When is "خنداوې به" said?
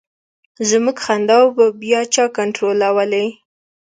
1.05-1.65